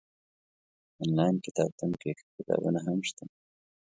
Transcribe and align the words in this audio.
انلاين 1.03 1.35
کتابتون 1.45 1.91
کي 2.01 2.09
ښه 2.17 2.25
کتابونه 2.37 2.79
هم 2.87 2.99
شته 3.09 3.23